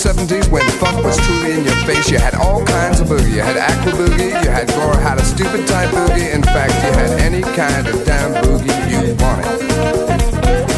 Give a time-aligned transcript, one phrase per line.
[0.00, 3.34] 70s when funk was truly in your face, you had all kinds of boogie.
[3.34, 6.32] You had aqua boogie, you had Laura had a stupid type boogie.
[6.32, 9.60] In fact, you had any kind of damn boogie you wanted.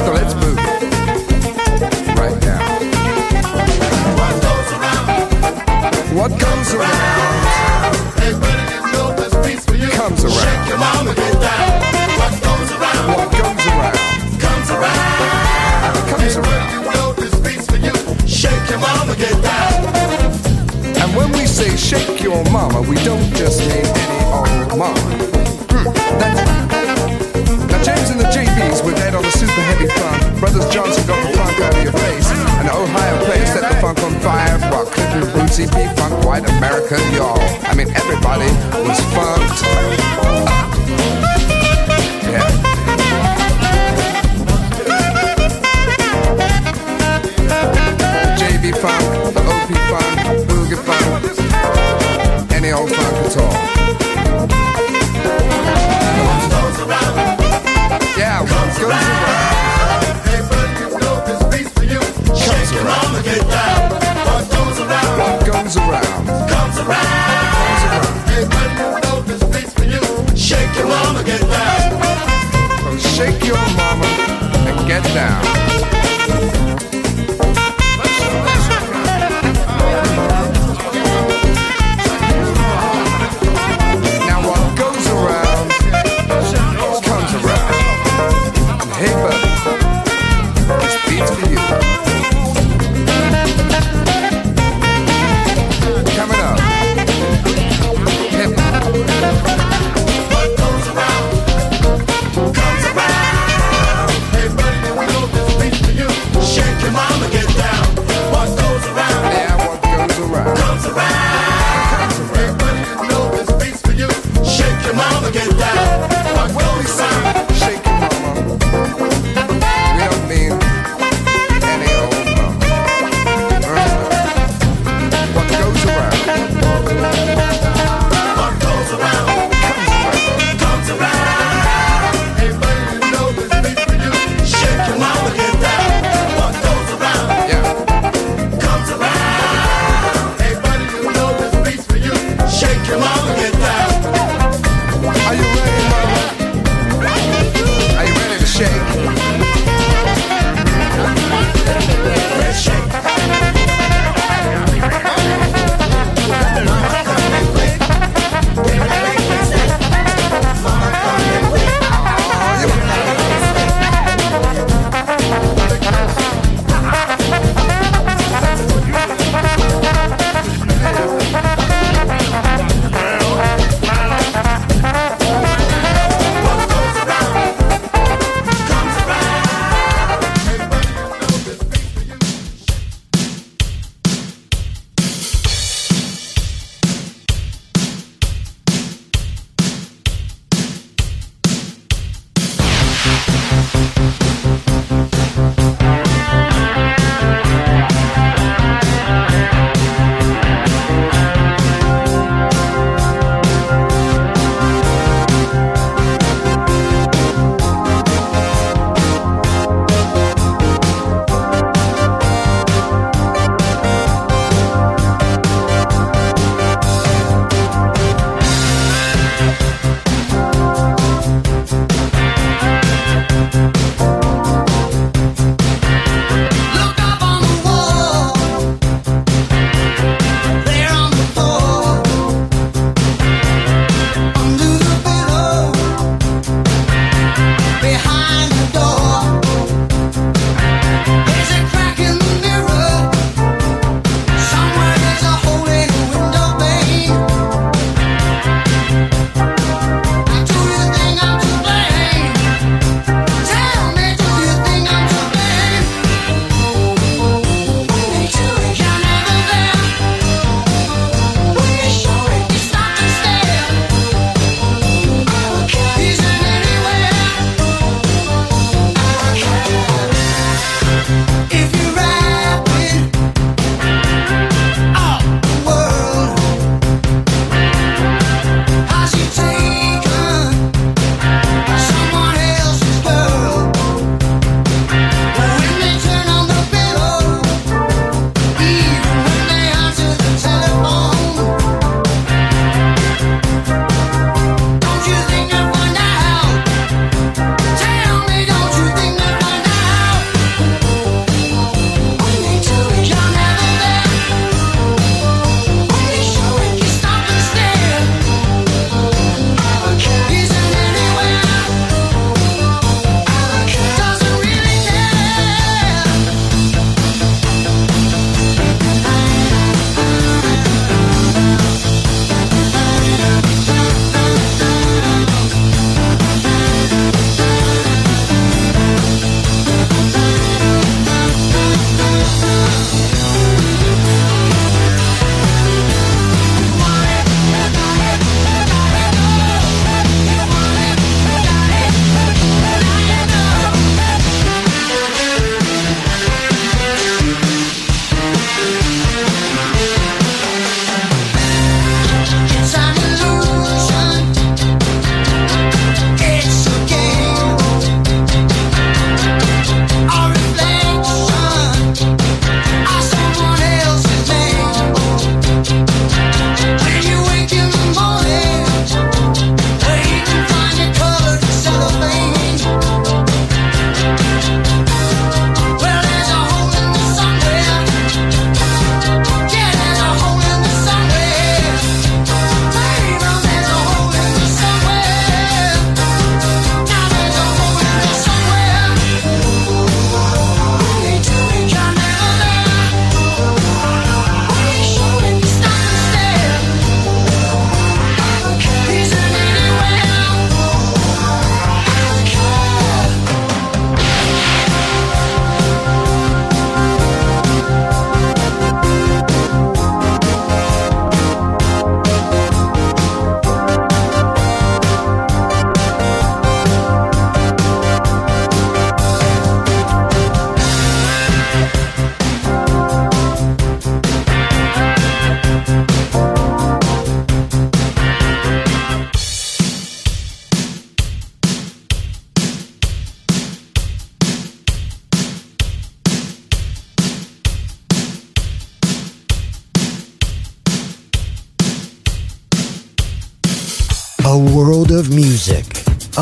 [0.02, 0.58] So let's boogie.
[2.18, 2.62] Right now.
[6.16, 7.71] What comes around What comes
[21.22, 24.98] when we say shake your mama, we don't just mean any old mama.
[25.70, 25.86] Hmm.
[27.70, 30.40] Now James and the JBs were dead on the super heavy funk.
[30.40, 32.28] Brothers Johnson got the funk out of your face.
[32.58, 34.58] And Ohio players set the funk on fire.
[34.70, 37.38] While Clinton Bootsy P funk white America, y'all.
[37.70, 38.50] I mean, everybody
[38.82, 40.42] was funked up.
[42.26, 42.46] Yeah.
[48.22, 50.41] The JB funk, the OP funk,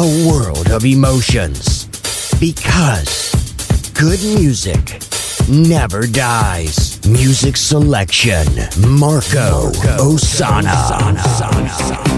[0.00, 1.84] a world of emotions.
[2.40, 3.34] Because
[3.92, 4.98] good music
[5.46, 7.04] never dies.
[7.06, 8.46] Music selection,
[8.88, 10.72] Marco, Ossanna.
[11.12, 12.09] Now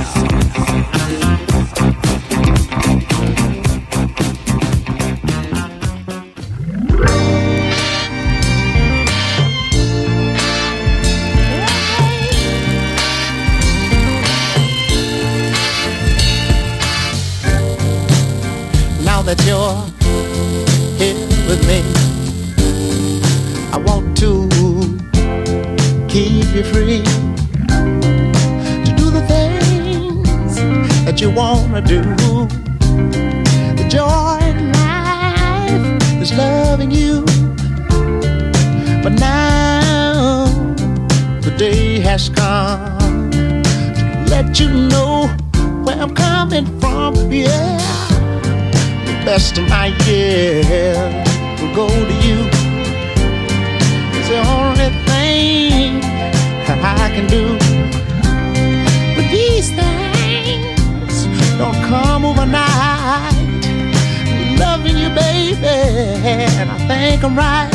[65.65, 67.71] and I think I'm right.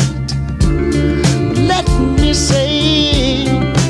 [1.48, 1.86] But Let
[2.20, 3.44] me say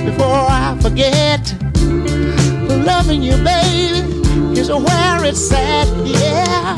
[0.04, 1.54] before I forget,
[2.84, 4.00] loving you, baby,
[4.58, 5.88] is where it's at.
[6.06, 6.76] Yeah.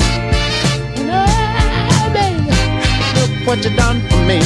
[3.15, 4.39] Look what you done for me.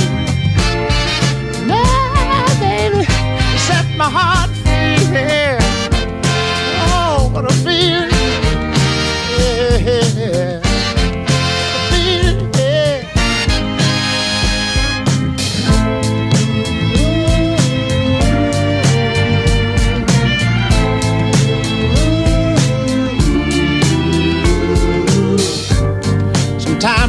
[1.67, 5.57] Now, baby, you set my heart free.
[6.87, 8.14] Oh, what a feeling.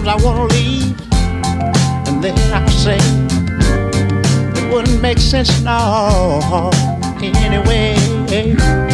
[0.06, 1.00] Sometimes I wanna leave
[2.06, 2.98] and then I say
[4.56, 6.70] it wouldn't make sense no
[7.20, 8.85] anyway.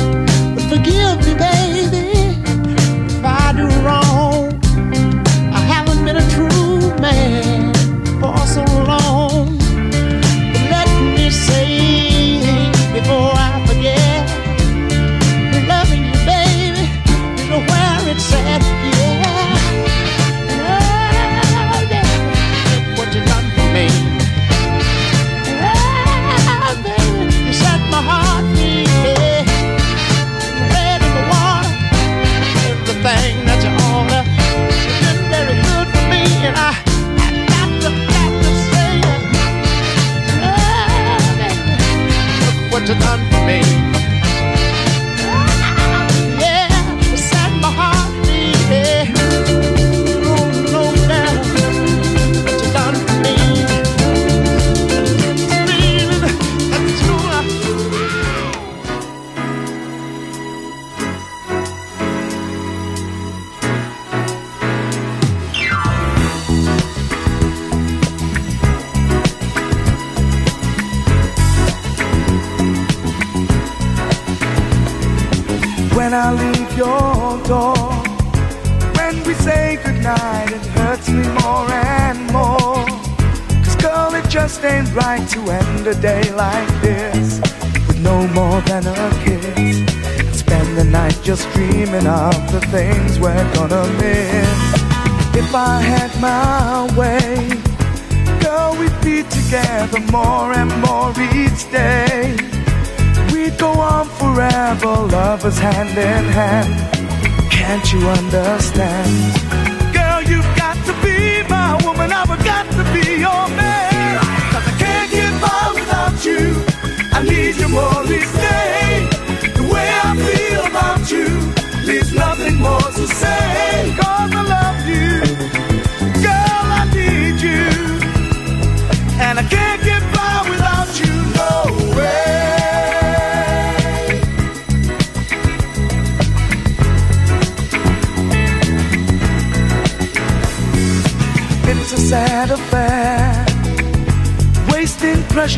[105.42, 107.50] Lovers hand in hand.
[107.50, 108.91] Can't you understand?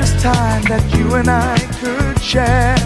[0.04, 2.76] Precious time that you and I could share.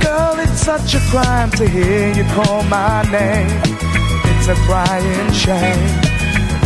[0.00, 3.50] Girl, it's such a crime to hear you call my name.
[4.30, 5.90] It's a crying shame.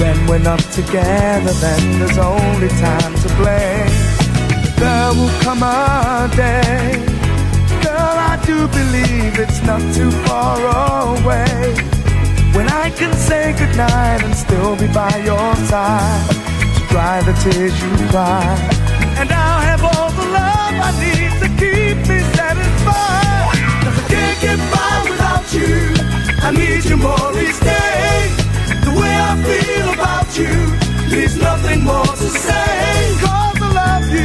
[0.01, 3.93] When we're not together, then there's only time to blame.
[4.81, 7.05] There will come a day,
[7.83, 10.59] girl, I do believe it's not too far
[11.17, 11.75] away.
[12.55, 16.29] When I can say goodnight and still be by your side
[16.77, 18.84] to dry the tears you cry.
[19.21, 23.57] And I'll have all the love I need to keep me satisfied.
[23.83, 25.75] Cause I can't get by without you.
[26.47, 28.17] I need you more each day.
[28.87, 30.55] The way I feel about you
[31.15, 33.17] leaves nothing more to say.
[33.21, 34.25] Cause I love you.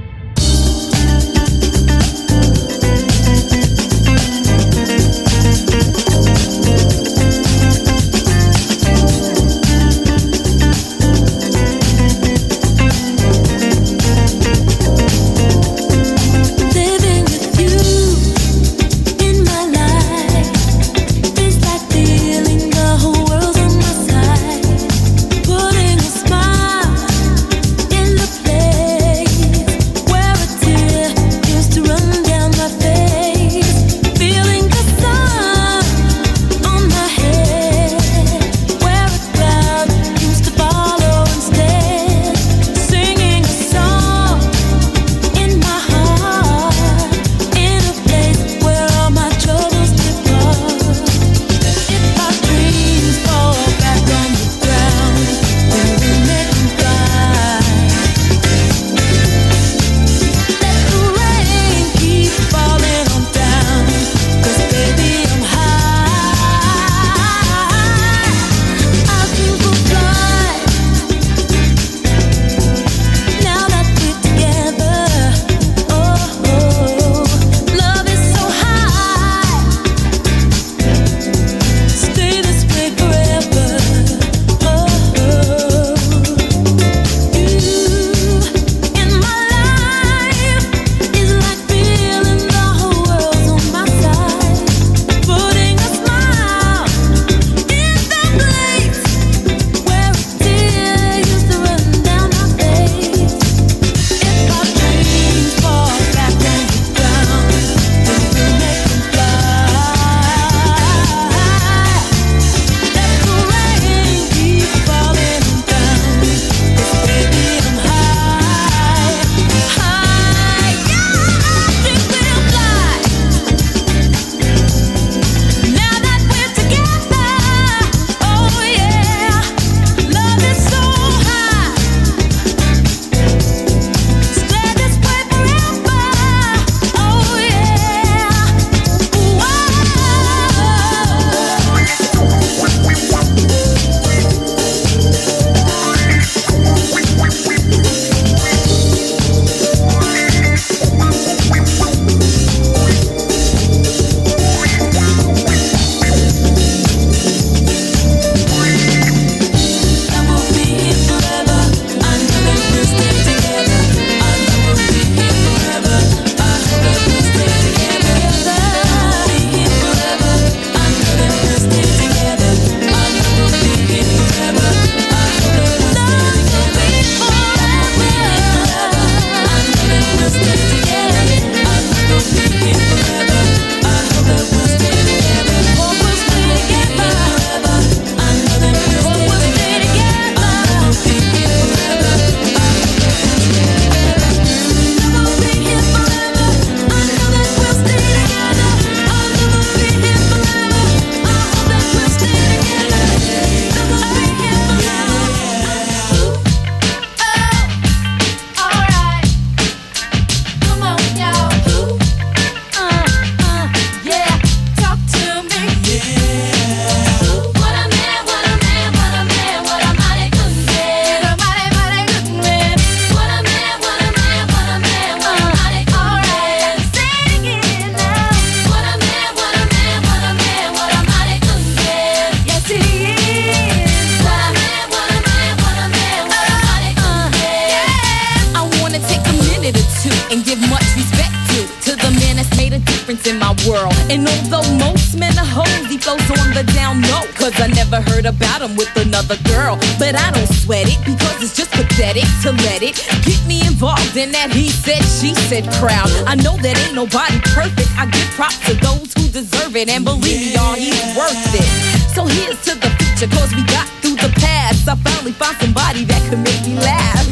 [246.19, 247.23] On the down low.
[247.39, 249.77] Cause I never heard about him with another girl.
[249.99, 254.17] But I don't sweat it because it's just pathetic to let it get me involved
[254.17, 256.09] in that he said, she said crowd.
[256.27, 257.87] I know that ain't nobody perfect.
[257.95, 259.89] I give props to those who deserve it.
[259.89, 261.67] And believe me, y'all, he's worth it.
[262.11, 264.87] So here's to the future, cause we got through the past.
[264.87, 267.25] I finally found somebody that could make me laugh.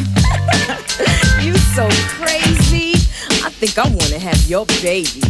[1.43, 2.95] you so crazy.
[3.43, 5.21] I think I wanna have your baby.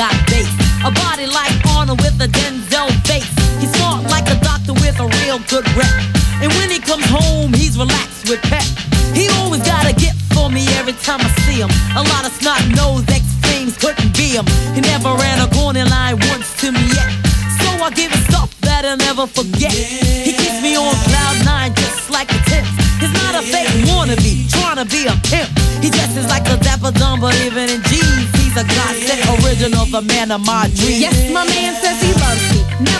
[0.00, 0.48] Got bass.
[0.80, 3.28] A body like Arnold with a Denzel face.
[3.60, 5.92] He's smart like a doctor with a real good rep.
[6.40, 8.64] And when he comes home, he's relaxed with pep.
[9.12, 11.68] He always got a gift for me every time I see him.
[12.00, 14.48] A lot of snot nose ex things couldn't be him.
[14.72, 17.12] He never ran a corner line once to me yet.
[17.60, 19.76] So I give him stuff that I'll never forget.
[19.76, 22.64] He keeps me on cloud nine just like a tip.
[23.00, 25.52] He's not a fake wannabe, trying to be a pimp.
[25.84, 29.29] He dresses like a dapper dumb, but even in jeans, he's a godsend
[29.60, 31.00] original, the man of my dreams.
[31.00, 32.39] Yes, my man says he loves.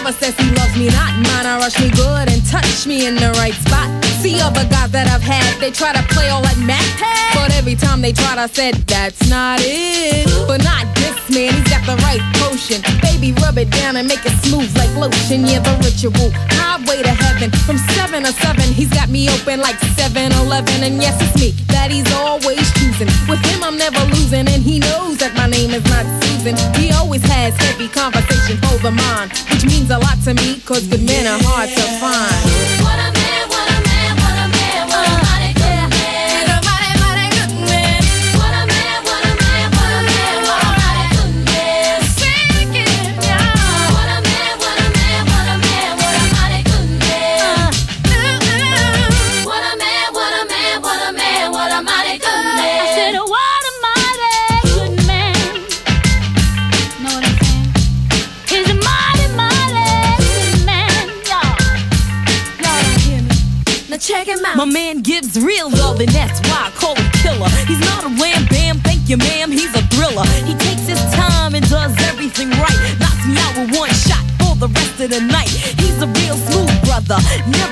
[0.03, 1.13] Never says he loves me not.
[1.29, 3.85] Mine, I rush me good and touch me in the right spot.
[4.25, 6.81] See other guys that I've had, they try to play all like Mac.
[7.37, 10.25] But every time they tried, I said, that's not it.
[10.49, 12.81] But not this man, he's got the right potion.
[13.05, 15.45] Baby, rub it down and make it smooth like lotion.
[15.45, 16.33] Yeah, the ritual.
[16.57, 17.53] Highway to heaven.
[17.69, 20.81] From 7 to 7, he's got me open like 7 Eleven.
[20.81, 23.13] And yes, it's me that he's always choosing.
[23.29, 24.49] With him, I'm never losing.
[24.49, 26.57] And he knows that my name is not Susan.
[26.81, 31.03] He always has heavy conversation over mine, which means a lot to me, cause good
[31.03, 32.00] men are hard to
[65.33, 67.49] gives real love, and that's why I call him killer.
[67.67, 69.51] He's not a wham bam, thank you, ma'am.
[69.51, 70.25] He's a thriller.
[70.47, 72.79] He takes his time and does everything right.
[72.99, 75.49] Knocks me out with one shot for the rest of the night.
[75.49, 77.70] He's a real smooth brother, never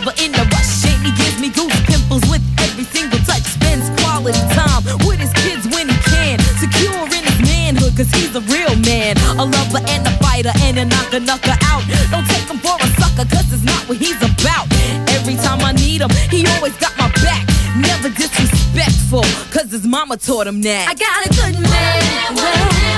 [20.09, 20.88] mama taught him that.
[20.88, 21.68] I got a good man.
[21.68, 22.97] What a man, what a man,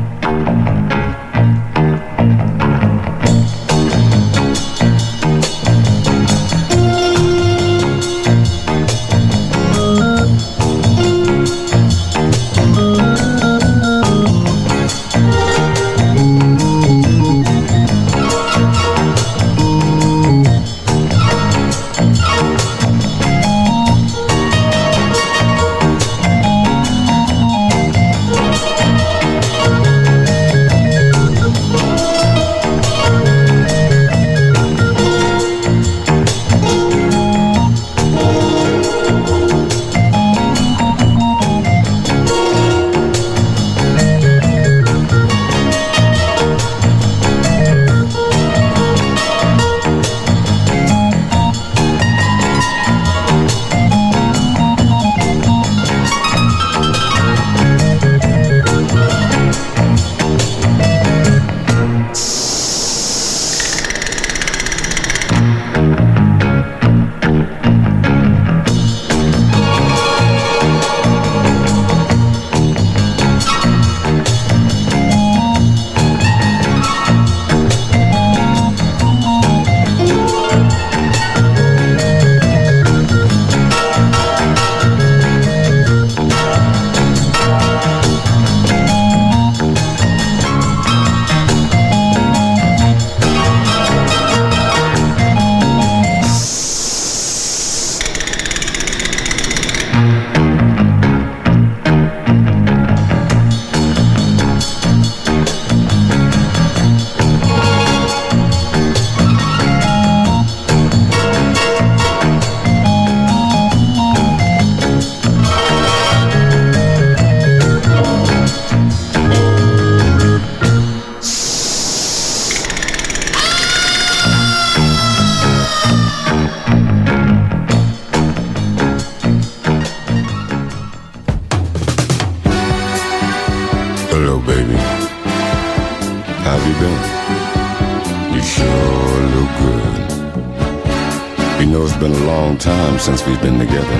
[143.31, 143.97] we've been together.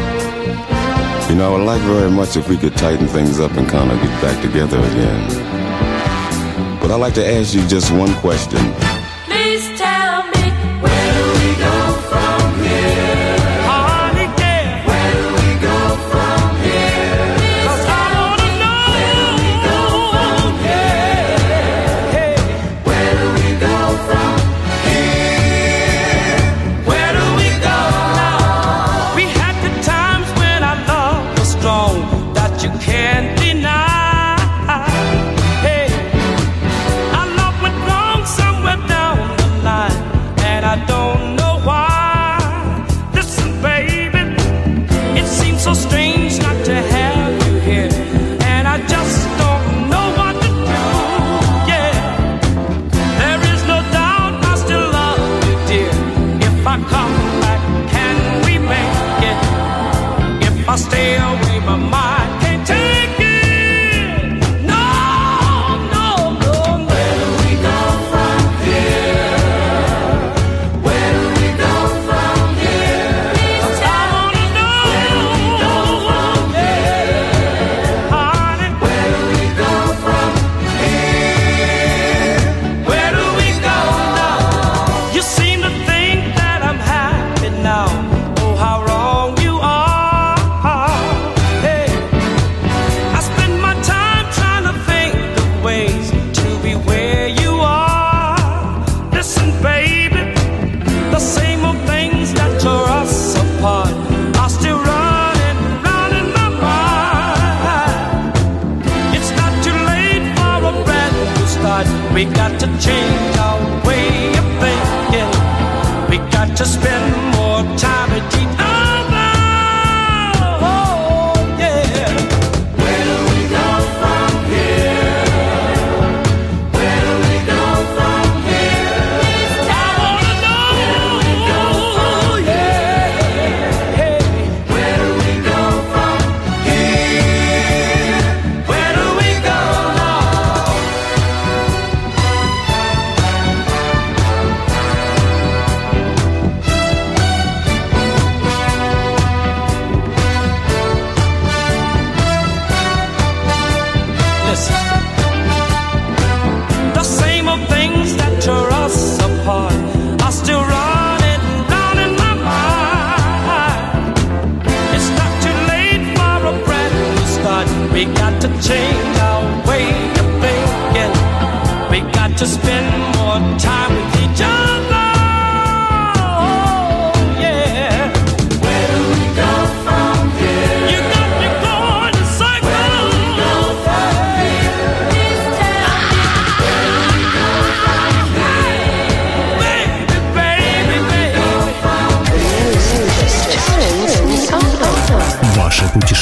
[1.29, 3.89] You know, I would like very much if we could tighten things up and kind
[3.89, 5.29] of get back together again.
[6.81, 8.59] But I'd like to ask you just one question.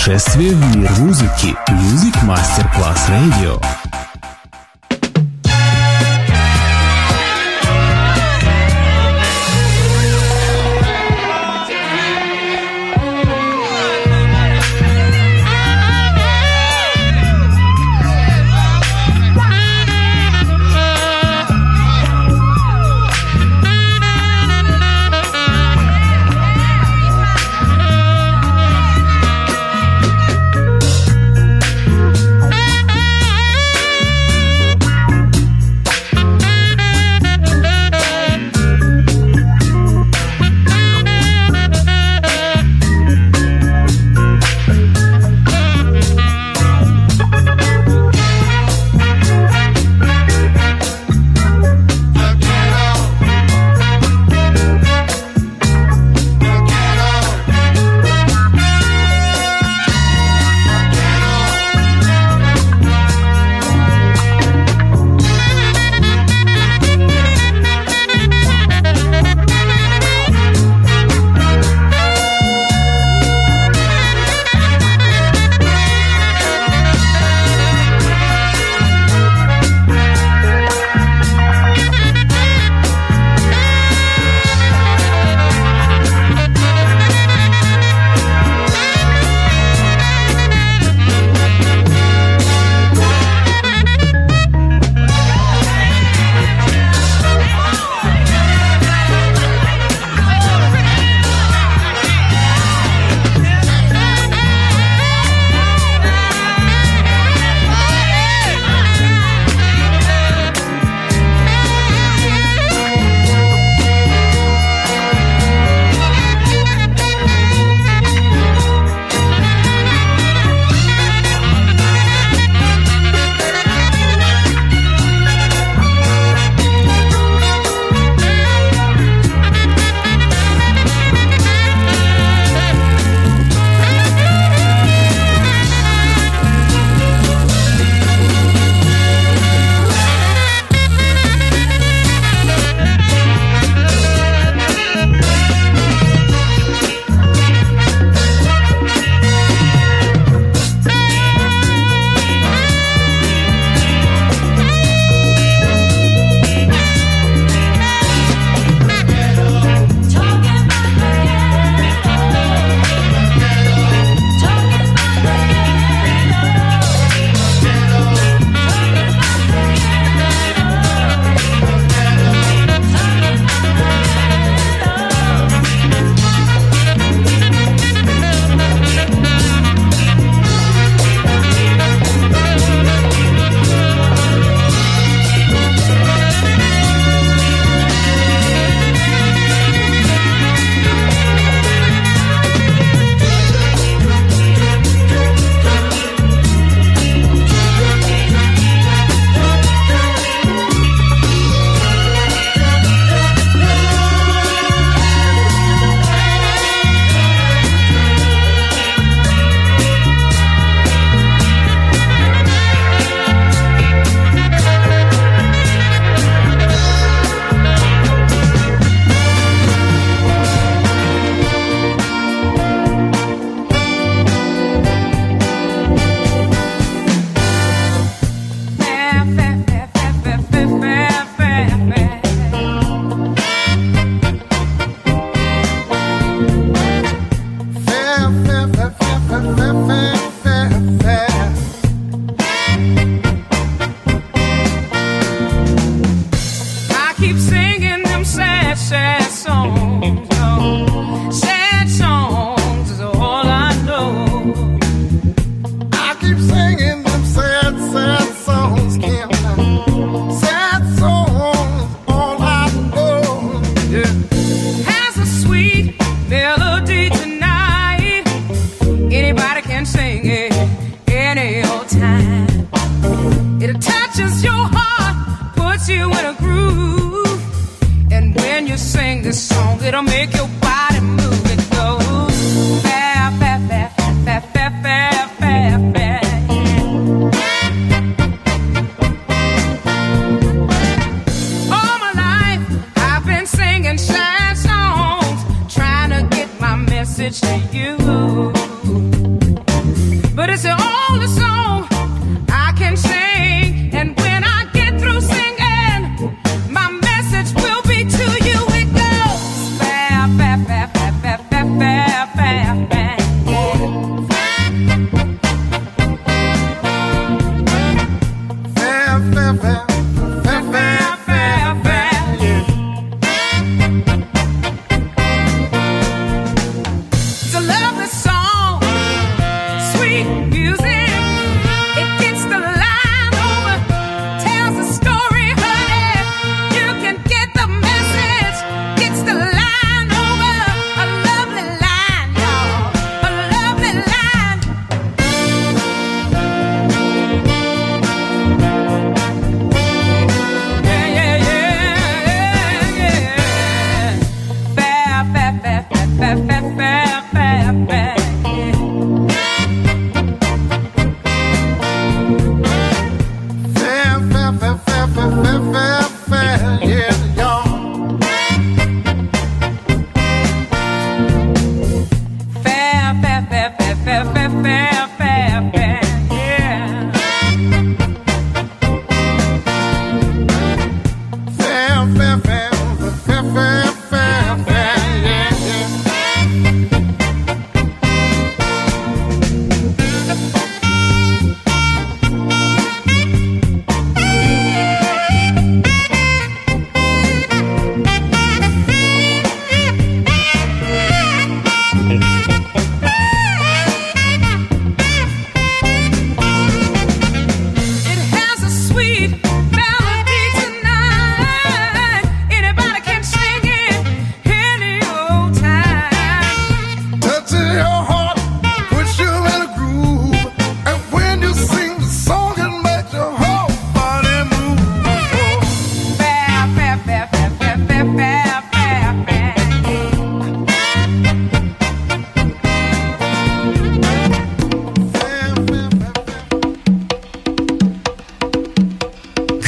[0.09, 1.55] Путешествие в мир музыки.
[1.69, 3.88] Music Masterclass Radio.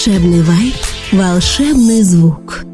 [0.00, 0.76] Волшебный вайб,
[1.12, 2.69] волшебный звук.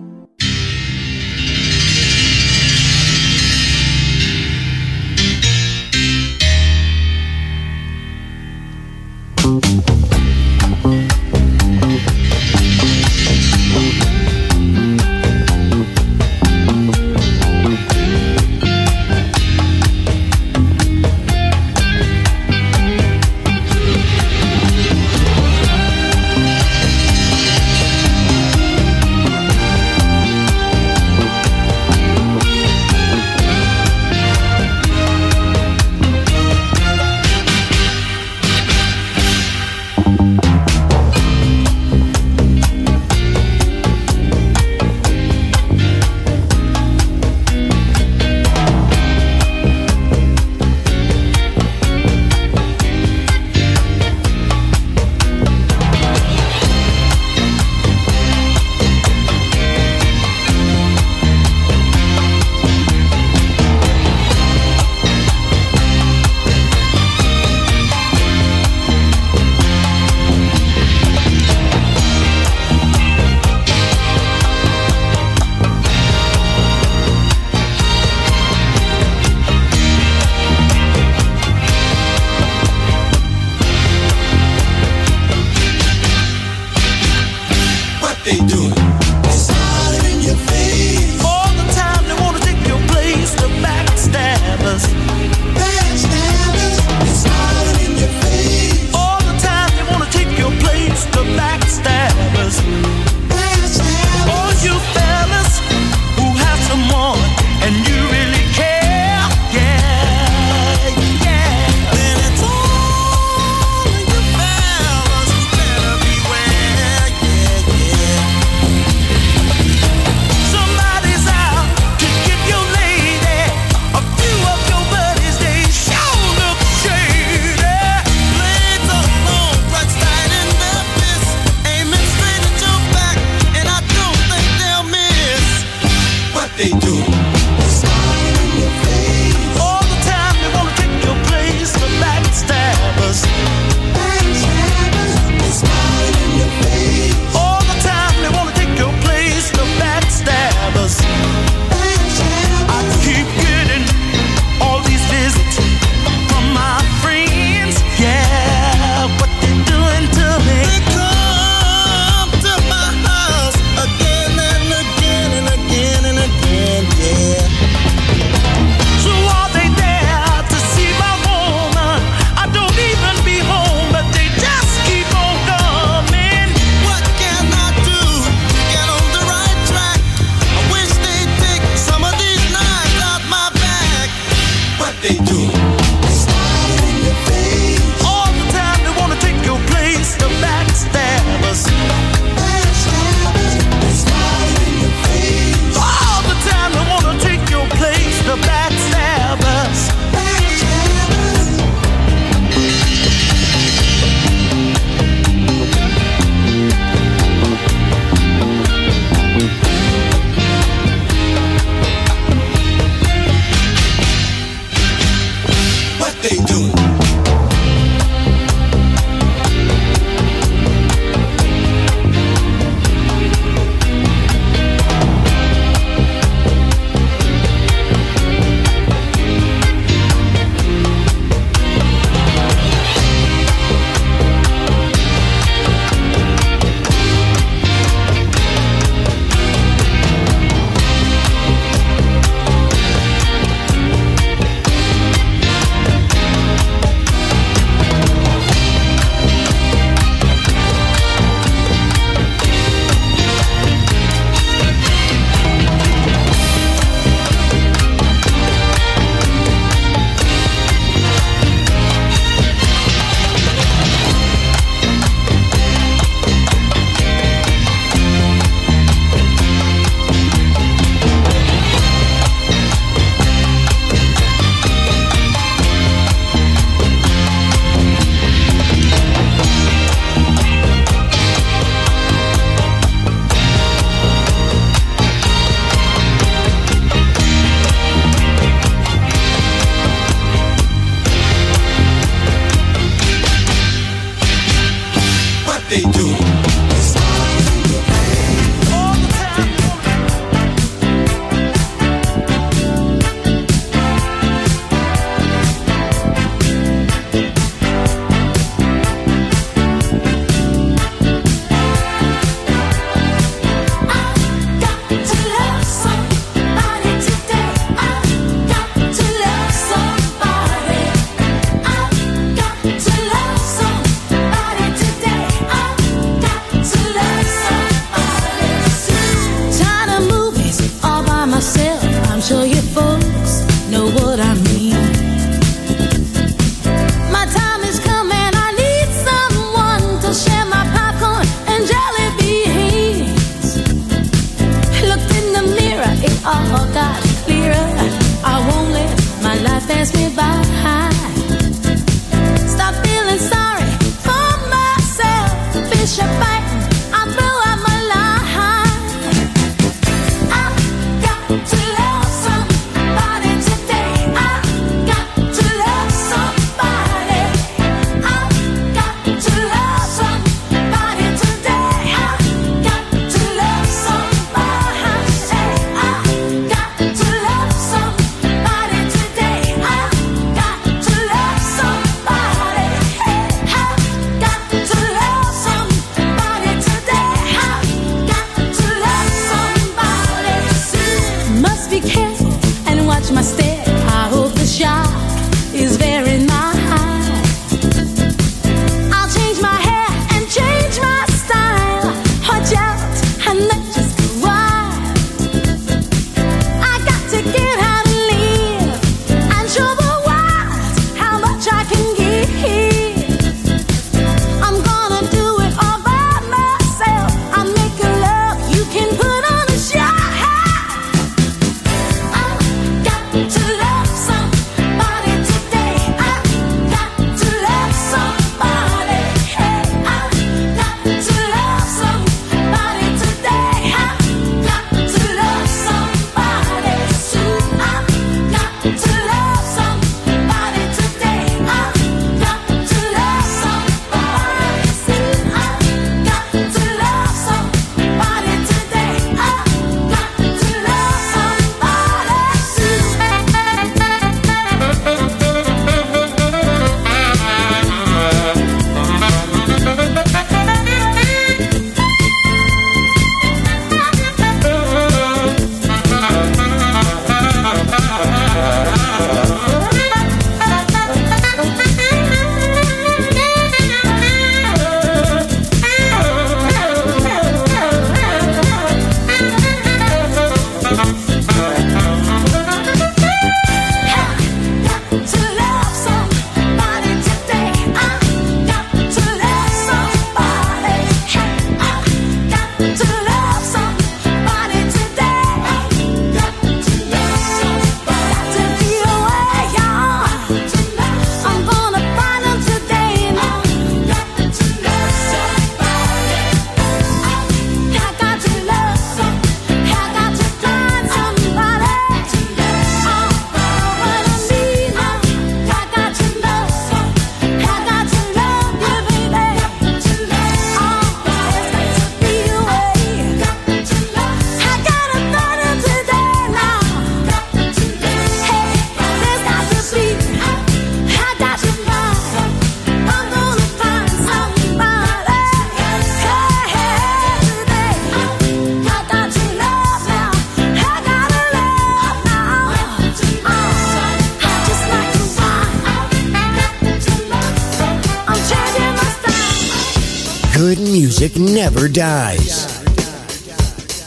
[551.67, 552.63] Never Dies.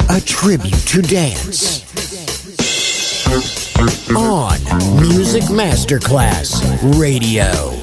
[0.10, 1.86] A tribute to dance.
[4.16, 4.60] On
[5.00, 6.62] Music Masterclass
[7.00, 7.80] Radio.